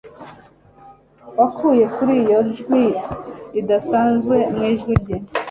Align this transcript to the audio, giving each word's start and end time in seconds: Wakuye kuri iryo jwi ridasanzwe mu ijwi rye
Wakuye 1.37 1.83
kuri 1.95 2.11
iryo 2.19 2.39
jwi 2.55 2.83
ridasanzwe 3.53 4.35
mu 4.53 4.61
ijwi 4.71 4.93
rye 5.01 5.15